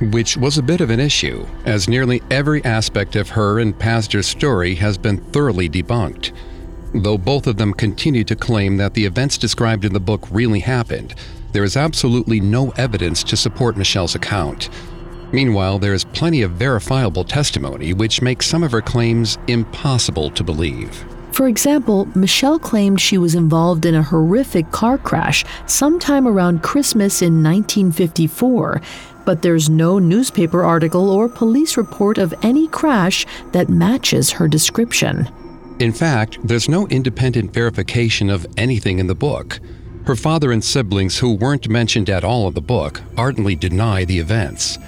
[0.00, 4.28] Which was a bit of an issue, as nearly every aspect of her and Pazder's
[4.28, 6.32] story has been thoroughly debunked.
[6.94, 10.60] Though both of them continue to claim that the events described in the book really
[10.60, 11.14] happened,
[11.52, 14.68] there is absolutely no evidence to support Michelle's account.
[15.32, 20.42] Meanwhile, there is plenty of verifiable testimony which makes some of her claims impossible to
[20.42, 21.04] believe.
[21.32, 27.22] For example, Michelle claimed she was involved in a horrific car crash sometime around Christmas
[27.22, 28.80] in 1954,
[29.24, 35.28] but there's no newspaper article or police report of any crash that matches her description.
[35.78, 39.60] In fact, there's no independent verification of anything in the book.
[40.08, 44.18] Her father and siblings, who weren't mentioned at all in the book, ardently deny the
[44.18, 44.78] events.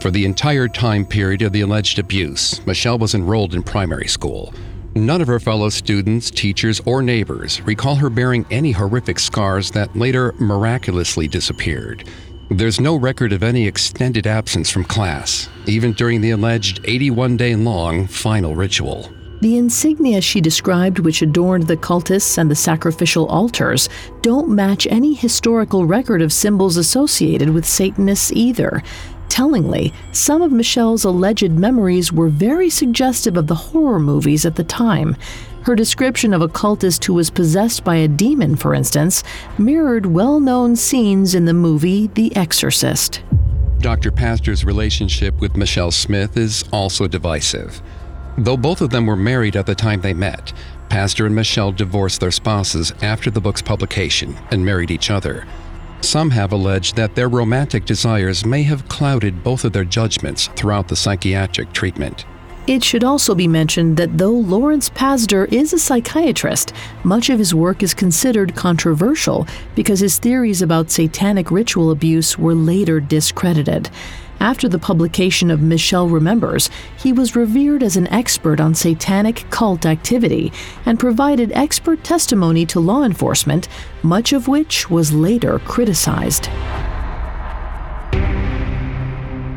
[0.00, 4.54] For the entire time period of the alleged abuse, Michelle was enrolled in primary school.
[4.94, 9.94] None of her fellow students, teachers, or neighbors recall her bearing any horrific scars that
[9.94, 12.08] later miraculously disappeared.
[12.50, 17.54] There's no record of any extended absence from class, even during the alleged 81 day
[17.56, 19.12] long final ritual.
[19.42, 23.88] The insignia she described, which adorned the cultists and the sacrificial altars,
[24.20, 28.84] don't match any historical record of symbols associated with Satanists either.
[29.28, 34.62] Tellingly, some of Michelle's alleged memories were very suggestive of the horror movies at the
[34.62, 35.16] time.
[35.62, 39.24] Her description of a cultist who was possessed by a demon, for instance,
[39.58, 43.24] mirrored well known scenes in the movie The Exorcist.
[43.80, 44.12] Dr.
[44.12, 47.82] Pazder's relationship with Michelle Smith is also divisive.
[48.38, 50.52] Though both of them were married at the time they met,
[50.88, 55.46] Pazder and Michelle divorced their spouses after the book's publication and married each other.
[56.00, 60.88] Some have alleged that their romantic desires may have clouded both of their judgments throughout
[60.88, 62.24] the psychiatric treatment.
[62.66, 66.72] It should also be mentioned that though Lawrence Pazder is a psychiatrist,
[67.02, 72.54] much of his work is considered controversial because his theories about satanic ritual abuse were
[72.54, 73.90] later discredited.
[74.42, 76.68] After the publication of Michelle Remembers,
[76.98, 80.52] he was revered as an expert on satanic cult activity
[80.84, 83.68] and provided expert testimony to law enforcement,
[84.02, 86.48] much of which was later criticized.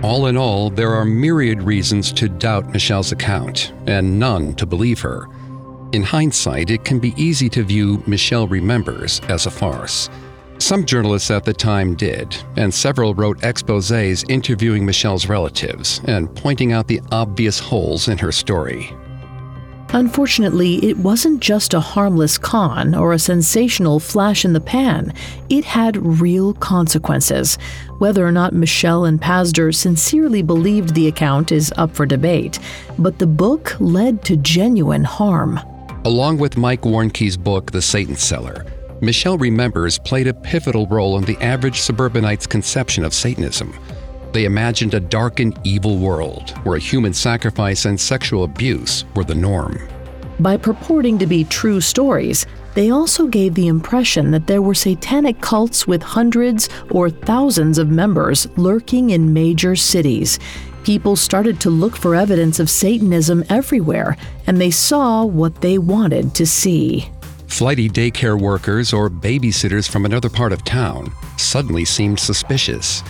[0.04, 5.00] All in all, there are myriad reasons to doubt Michelle's account, and none to believe
[5.00, 5.28] her.
[5.94, 10.12] In hindsight, it can be easy to view Michelle Remembers as a farce.
[10.66, 16.72] Some journalists at the time did, and several wrote exposes interviewing Michelle's relatives and pointing
[16.72, 18.92] out the obvious holes in her story.
[19.90, 25.14] Unfortunately, it wasn't just a harmless con or a sensational flash in the pan.
[25.50, 27.60] It had real consequences.
[28.00, 32.58] Whether or not Michelle and Pazder sincerely believed the account is up for debate,
[32.98, 35.60] but the book led to genuine harm.
[36.06, 38.66] Along with Mike Warnke's book, The Satan Seller,
[39.02, 43.78] Michelle Remembers played a pivotal role in the average suburbanite's conception of Satanism.
[44.32, 49.36] They imagined a dark and evil world where human sacrifice and sexual abuse were the
[49.36, 49.80] norm.
[50.40, 55.40] By purporting to be true stories, they also gave the impression that there were satanic
[55.42, 60.40] cults with hundreds or thousands of members lurking in major cities.
[60.84, 66.36] People started to look for evidence of Satanism everywhere, and they saw what they wanted
[66.36, 67.10] to see.
[67.56, 73.02] Flighty daycare workers or babysitters from another part of town suddenly seemed suspicious.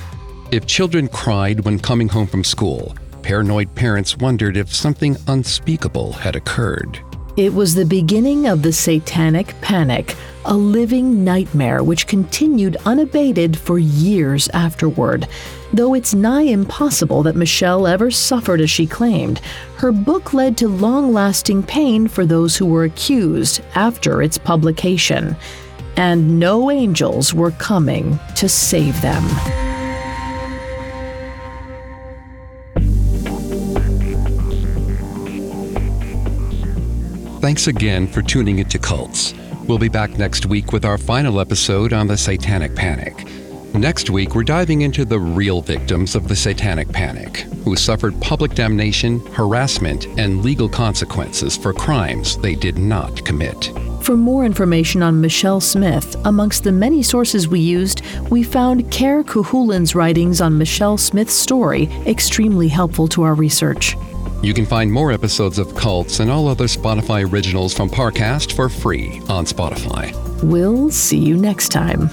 [0.52, 6.36] If children cried when coming home from school, paranoid parents wondered if something unspeakable had
[6.36, 7.00] occurred.
[7.36, 10.16] It was the beginning of the Satanic Panic,
[10.46, 15.28] a living nightmare which continued unabated for years afterward.
[15.76, 19.42] Though it's nigh impossible that Michelle ever suffered as she claimed,
[19.76, 25.36] her book led to long lasting pain for those who were accused after its publication.
[25.98, 29.22] And no angels were coming to save them.
[37.42, 39.34] Thanks again for tuning into Cults.
[39.68, 43.45] We'll be back next week with our final episode on the Satanic Panic.
[43.76, 48.54] Next week, we're diving into the real victims of the Satanic Panic, who suffered public
[48.54, 53.72] damnation, harassment, and legal consequences for crimes they did not commit.
[54.02, 59.26] For more information on Michelle Smith, amongst the many sources we used, we found Care
[59.26, 63.98] Kuhulin's writings on Michelle Smith's story extremely helpful to our research.
[64.42, 68.70] You can find more episodes of Cults and all other Spotify originals from Parcast for
[68.70, 70.14] free on Spotify.
[70.44, 72.10] We'll see you next time.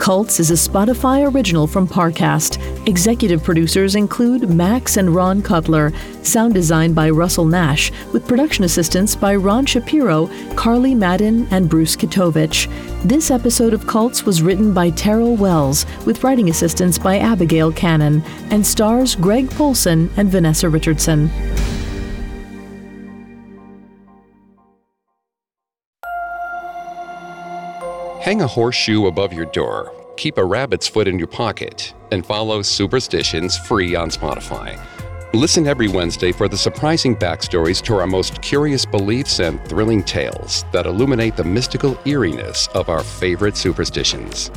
[0.00, 2.56] Cults is a Spotify original from Parcast.
[2.88, 5.92] Executive producers include Max and Ron Cutler.
[6.22, 11.96] Sound design by Russell Nash, with production assistance by Ron Shapiro, Carly Madden, and Bruce
[11.96, 12.66] Kitovich.
[13.04, 18.22] This episode of Cults was written by Terrell Wells, with writing assistance by Abigail Cannon,
[18.50, 21.30] and stars Greg Polcyn and Vanessa Richardson.
[28.30, 32.62] Hang a horseshoe above your door keep a rabbit's foot in your pocket and follow
[32.62, 34.78] Superstitions free on Spotify.
[35.34, 40.64] Listen every Wednesday for the surprising backstories to our most curious beliefs and thrilling tales
[40.70, 44.52] that illuminate the mystical eeriness of our favorite superstitions.